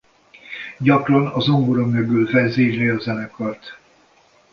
[0.77, 3.77] Gyakran a zongora mögül vezényli a zenekart.